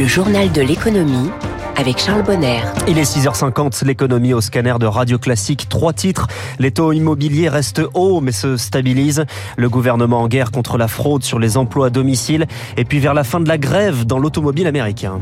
[0.00, 1.28] Le journal de l'économie
[1.76, 2.60] avec Charles Bonner.
[2.88, 5.68] Il est 6h50, l'économie au scanner de Radio Classique.
[5.68, 6.26] Trois titres.
[6.58, 9.26] Les taux immobiliers restent hauts mais se stabilisent.
[9.58, 12.46] Le gouvernement en guerre contre la fraude sur les emplois à domicile.
[12.78, 15.18] Et puis vers la fin de la grève dans l'automobile américain.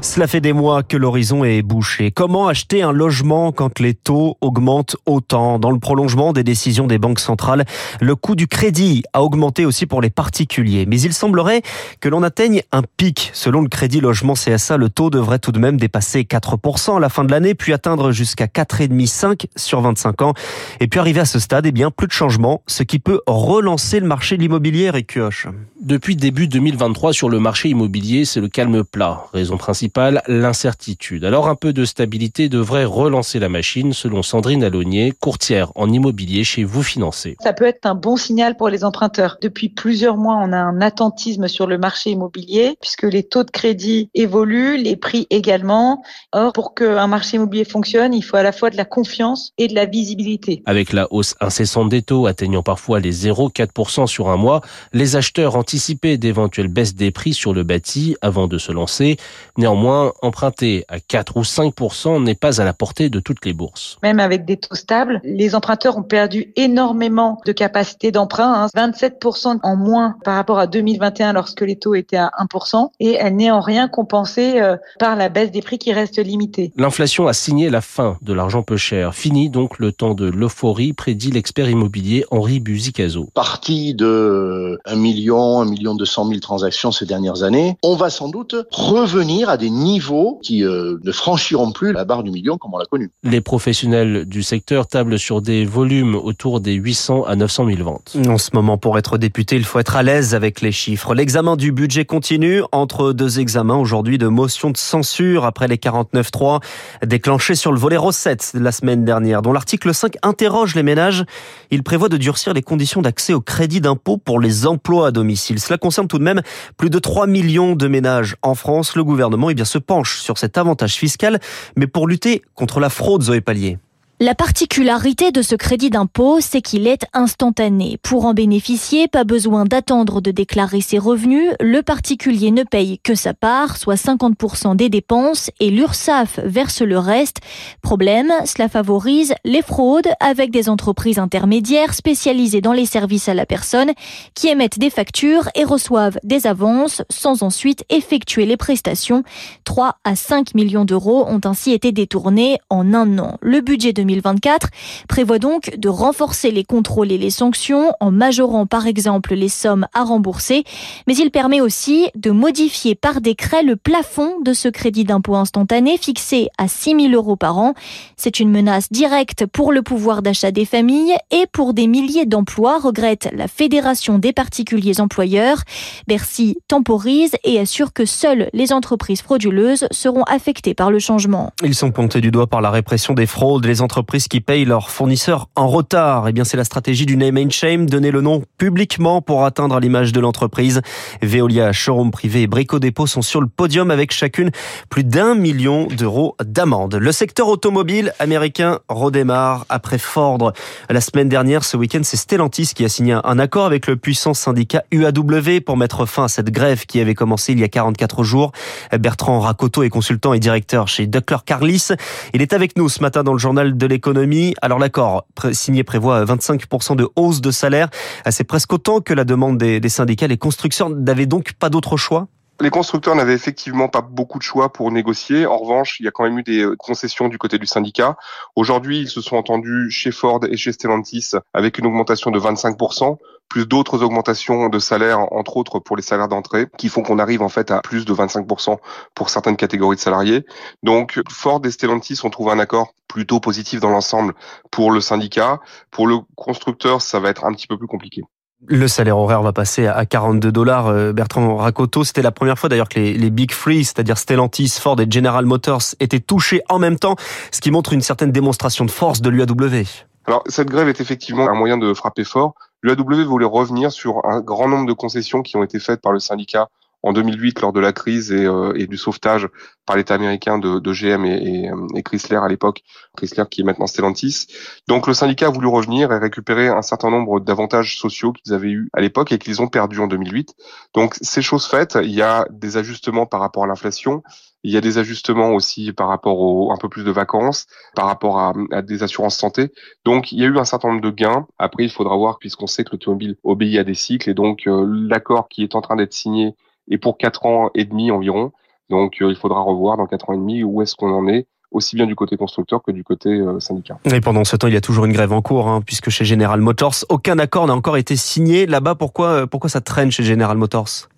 [0.00, 2.12] Cela fait des mois que l'horizon est bouché.
[2.12, 5.58] Comment acheter un logement quand les taux augmentent autant?
[5.58, 7.64] Dans le prolongement des décisions des banques centrales,
[8.00, 10.86] le coût du crédit a augmenté aussi pour les particuliers.
[10.86, 11.62] Mais il semblerait
[11.98, 13.30] que l'on atteigne un pic.
[13.32, 17.08] Selon le crédit logement CSA, le taux devrait tout de même dépasser 4% à la
[17.08, 20.34] fin de l'année, puis atteindre jusqu'à 4,5-5 sur 25 ans.
[20.78, 23.98] Et puis arriver à ce stade, eh bien, plus de changement, ce qui peut relancer
[23.98, 25.48] le marché de l'immobilier, Récuoche.
[25.80, 29.24] Depuis début 2023 sur le marché immobilier, c'est le calme plat.
[29.32, 29.87] Raison principale
[30.26, 31.24] l'incertitude.
[31.24, 36.44] Alors un peu de stabilité devrait relancer la machine, selon Sandrine Alonier, courtière en immobilier
[36.44, 37.36] chez Vous Financer.
[37.40, 39.38] Ça peut être un bon signal pour les emprunteurs.
[39.40, 43.50] Depuis plusieurs mois, on a un attentisme sur le marché immobilier, puisque les taux de
[43.50, 46.02] crédit évoluent, les prix également.
[46.32, 49.68] Or, pour qu'un marché immobilier fonctionne, il faut à la fois de la confiance et
[49.68, 50.62] de la visibilité.
[50.66, 54.60] Avec la hausse incessante des taux atteignant parfois les 0,4% sur un mois,
[54.92, 59.16] les acheteurs anticipaient d'éventuelles baisses des prix sur le bâti avant de se lancer.
[59.56, 61.72] Néanmoins, Néanmoins, emprunter à 4 ou 5
[62.20, 63.96] n'est pas à la portée de toutes les bourses.
[64.02, 69.60] Même avec des taux stables, les emprunteurs ont perdu énormément de capacité d'emprunt, 27 hein.
[69.62, 73.52] en moins par rapport à 2021 lorsque les taux étaient à 1 et elle n'est
[73.52, 76.72] en rien compensée euh, par la baisse des prix qui reste limitée.
[76.76, 79.14] L'inflation a signé la fin de l'argent peu cher.
[79.14, 83.28] Fini donc le temps de l'euphorie, prédit l'expert immobilier Henri Buzicazo.
[83.32, 88.28] Parti de 1 million, 1 million 200 000 transactions ces dernières années, on va sans
[88.28, 92.74] doute revenir à des niveaux qui euh, ne franchiront plus la barre du million comme
[92.74, 93.10] on l'a connu.
[93.22, 98.16] Les professionnels du secteur tablent sur des volumes autour des 800 à 900 000 ventes.
[98.28, 101.14] En ce moment, pour être député, il faut être à l'aise avec les chiffres.
[101.14, 106.60] L'examen du budget continue entre deux examens aujourd'hui de motion de censure après les 49.3
[107.04, 111.24] déclenchés sur le volet recettes de la semaine dernière, dont l'article 5 interroge les ménages.
[111.70, 115.60] Il prévoit de durcir les conditions d'accès au crédit d'impôt pour les emplois à domicile.
[115.60, 116.42] Cela concerne tout de même
[116.76, 118.96] plus de 3 millions de ménages en France.
[118.96, 121.40] Le gouvernement bien, se penche sur cet avantage fiscal,
[121.76, 123.78] mais pour lutter contre la fraude, Zoé Pallier.
[124.20, 128.00] La particularité de ce crédit d'impôt, c'est qu'il est instantané.
[128.02, 131.52] Pour en bénéficier, pas besoin d'attendre de déclarer ses revenus.
[131.60, 136.98] Le particulier ne paye que sa part, soit 50% des dépenses, et l'URSSAF verse le
[136.98, 137.36] reste.
[137.80, 143.46] Problème, cela favorise les fraudes avec des entreprises intermédiaires spécialisées dans les services à la
[143.46, 143.92] personne
[144.34, 149.22] qui émettent des factures et reçoivent des avances sans ensuite effectuer les prestations.
[149.62, 153.38] 3 à 5 millions d'euros ont ainsi été détournés en un an.
[153.42, 153.60] Le
[154.08, 154.68] 2024
[155.08, 159.86] prévoit donc de renforcer les contrôles et les sanctions en majorant par exemple les sommes
[159.94, 160.64] à rembourser,
[161.06, 165.98] mais il permet aussi de modifier par décret le plafond de ce crédit d'impôt instantané
[165.98, 167.74] fixé à 6 000 euros par an.
[168.16, 172.78] C'est une menace directe pour le pouvoir d'achat des familles et pour des milliers d'emplois,
[172.78, 175.62] regrette la Fédération des particuliers employeurs.
[176.06, 181.52] Bercy temporise et assure que seules les entreprises frauduleuses seront affectées par le changement.
[181.62, 183.66] Ils sont pointés du doigt par la répression des fraudes.
[183.66, 186.28] Les entreprises entreprises qui payent leurs fournisseurs en retard.
[186.28, 189.80] Eh bien, c'est la stratégie du name and shame, donner le nom publiquement pour atteindre
[189.80, 190.82] l'image de l'entreprise.
[191.20, 194.52] Veolia, Showroom Privé et Brico Dépôt sont sur le podium avec chacune
[194.88, 196.94] plus d'un million d'euros d'amende.
[196.94, 200.52] Le secteur automobile américain redémarre après Ford.
[200.88, 204.32] La semaine dernière, ce week-end, c'est Stellantis qui a signé un accord avec le puissant
[204.32, 208.22] syndicat UAW pour mettre fin à cette grève qui avait commencé il y a 44
[208.22, 208.52] jours.
[208.96, 211.88] Bertrand Racoto est consultant et directeur chez Duckler Carlis.
[212.32, 214.54] Il est avec nous ce matin dans le journal de l'économie.
[214.62, 217.88] Alors l'accord signé prévoit 25% de hausse de salaire.
[218.30, 220.26] C'est presque autant que la demande des, syndicats.
[220.26, 222.28] Les constructeurs n'avaient donc pas d'autre choix?
[222.60, 225.46] Les constructeurs n'avaient effectivement pas beaucoup de choix pour négocier.
[225.46, 228.16] En revanche, il y a quand même eu des euh, concessions du côté du syndicat.
[228.56, 233.16] Aujourd'hui, ils se sont entendus chez Ford et chez Stellantis avec une augmentation de 25%
[233.48, 237.42] plus d'autres augmentations de salaire, entre autres pour les salaires d'entrée, qui font qu'on arrive
[237.42, 238.76] en fait à plus de 25%
[239.14, 240.44] pour certaines catégories de salariés.
[240.82, 244.34] Donc Ford et Stellantis ont trouvé un accord plutôt positif dans l'ensemble
[244.70, 245.60] pour le syndicat.
[245.90, 248.22] Pour le constructeur, ça va être un petit peu plus compliqué.
[248.66, 250.88] Le salaire horaire va passer à 42 dollars.
[250.88, 254.78] Euh, Bertrand Racoto, c'était la première fois d'ailleurs que les, les Big Three, c'est-à-dire Stellantis,
[254.80, 257.14] Ford et General Motors, étaient touchés en même temps,
[257.52, 259.84] ce qui montre une certaine démonstration de force de l'UAW.
[260.26, 262.54] Alors cette grève est effectivement un moyen de frapper fort.
[262.82, 266.18] L'UAW voulait revenir sur un grand nombre de concessions qui ont été faites par le
[266.18, 266.68] syndicat
[267.02, 269.48] en 2008 lors de la crise et, euh, et du sauvetage
[269.86, 272.82] par l'État américain de, de GM et, et, Chrysler à l'époque,
[273.16, 274.46] Chrysler qui est maintenant Stellantis.
[274.88, 278.70] Donc le syndicat a voulu revenir et récupérer un certain nombre d'avantages sociaux qu'ils avaient
[278.70, 280.54] eu à l'époque et qu'ils ont perdu en 2008.
[280.94, 284.22] Donc ces choses faites, il y a des ajustements par rapport à l'inflation,
[284.64, 288.06] il y a des ajustements aussi par rapport au un peu plus de vacances, par
[288.06, 289.72] rapport à, à, des assurances santé.
[290.04, 291.46] Donc il y a eu un certain nombre de gains.
[291.58, 294.84] Après il faudra voir puisqu'on sait que l'automobile obéit à des cycles et donc euh,
[295.08, 296.54] l'accord qui est en train d'être signé
[296.90, 298.52] est pour quatre ans et demi environ.
[298.90, 301.46] Donc euh, il faudra revoir dans quatre ans et demi où est-ce qu'on en est
[301.70, 303.98] aussi bien du côté constructeur que du côté euh, syndicat.
[304.06, 306.24] Et pendant ce temps, il y a toujours une grève en cours, hein, puisque chez
[306.24, 308.64] General Motors, aucun accord n'a encore été signé.
[308.66, 311.08] Là-bas, pourquoi, pourquoi ça traîne chez General Motors?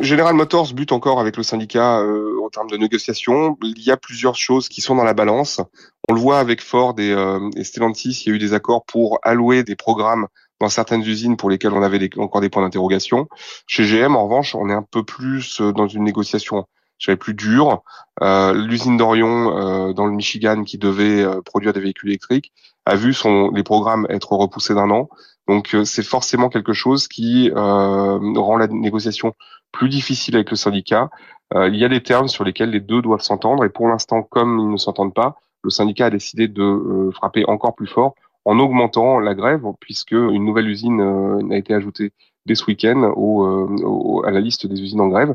[0.00, 3.56] General Motors bute encore avec le syndicat euh, en termes de négociation.
[3.62, 5.60] Il y a plusieurs choses qui sont dans la balance.
[6.08, 8.84] On le voit avec Ford et, euh, et Stellantis, il y a eu des accords
[8.84, 10.28] pour allouer des programmes
[10.62, 13.28] dans certaines usines pour lesquelles on avait encore des points d'interrogation.
[13.66, 16.64] Chez GM, en revanche, on est un peu plus euh, dans une négociation
[16.98, 17.82] je plus dure.
[18.22, 22.52] Euh, L'usine d'Orion euh, dans le Michigan qui devait produire des véhicules électriques
[22.86, 25.08] a vu son les programmes être repoussés d'un an.
[25.48, 29.34] Donc c'est forcément quelque chose qui rend la négociation
[29.72, 31.10] plus difficile avec le syndicat.
[31.56, 34.60] il y a des termes sur lesquels les deux doivent s'entendre et pour l'instant, comme
[34.60, 35.34] ils ne s'entendent pas,
[35.64, 40.44] le syndicat a décidé de frapper encore plus fort en augmentant la grève, puisque une
[40.44, 42.12] nouvelle usine euh, a été ajoutée
[42.46, 45.34] dès ce week-end au, au, à la liste des usines en grève.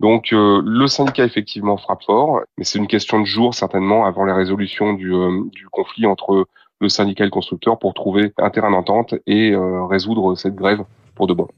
[0.00, 4.24] Donc euh, le syndicat effectivement frappe fort, mais c'est une question de jours certainement avant
[4.24, 6.46] la résolution euh, du conflit entre
[6.80, 10.82] le syndicat et le constructeur pour trouver un terrain d'entente et résoudre cette grève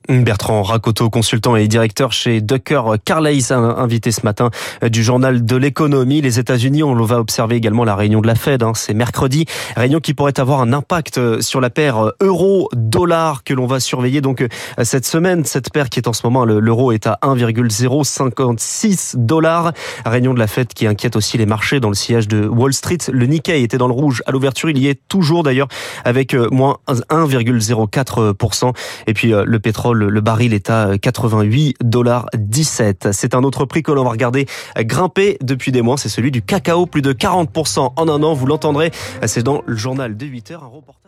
[0.09, 4.51] Bertrand Racoto, consultant et directeur chez Ducker Carlisle, invité ce matin
[4.83, 6.21] euh, du journal de l'économie.
[6.21, 8.63] Les États-Unis, on va observer également la réunion de la Fed.
[8.63, 8.73] Hein.
[8.75, 9.47] C'est mercredi,
[9.77, 13.81] réunion qui pourrait avoir un impact euh, sur la paire euh, euro-dollar que l'on va
[13.81, 14.47] surveiller donc
[14.83, 15.45] cette semaine.
[15.45, 19.73] Cette paire qui est en ce moment, l'euro est à 1,056 dollars.
[20.05, 22.99] Réunion de la Fed qui inquiète aussi les marchés dans le sillage de Wall Street.
[23.11, 24.71] Le Nikkei était dans le rouge à l'ouverture.
[24.71, 25.69] Il y est toujours d'ailleurs
[26.05, 28.73] avec moins 1,04%.
[29.07, 33.09] Et puis le pétrole, le baril est à 88 dollars 17.
[33.13, 34.47] C'est un autre prix que l'on va regarder
[34.79, 35.97] grimper depuis des mois.
[35.97, 38.33] C'est celui du cacao, plus de 40% en un an.
[38.33, 38.91] Vous l'entendrez.
[39.27, 41.02] C'est dans le journal de 8 heures, un.